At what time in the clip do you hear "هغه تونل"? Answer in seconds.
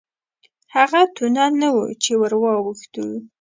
0.75-1.51